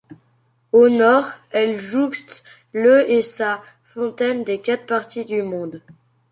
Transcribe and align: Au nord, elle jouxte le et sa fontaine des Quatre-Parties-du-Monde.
Au 0.71 0.89
nord, 0.89 1.31
elle 1.51 1.77
jouxte 1.77 2.43
le 2.73 3.07
et 3.07 3.21
sa 3.21 3.61
fontaine 3.83 4.43
des 4.43 4.59
Quatre-Parties-du-Monde. 4.59 5.79